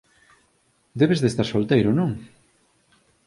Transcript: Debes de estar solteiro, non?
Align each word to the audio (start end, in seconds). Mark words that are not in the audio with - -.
Debes 1.01 1.19
de 1.21 1.27
estar 1.31 1.47
solteiro, 1.49 1.89
non? 1.99 2.11